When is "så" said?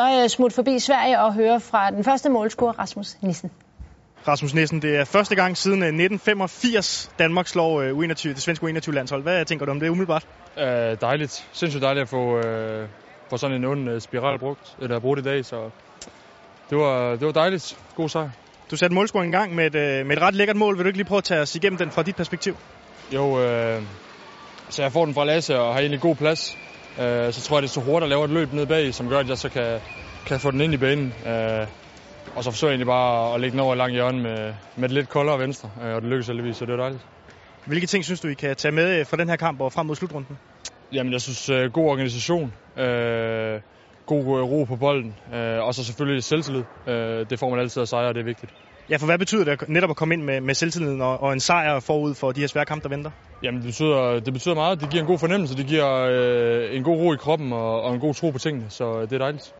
0.00-0.22, 15.44-15.70, 24.68-24.82, 27.32-27.42, 27.72-27.80, 29.38-29.48, 32.44-32.50, 36.56-36.64, 45.74-45.84, 58.70-58.84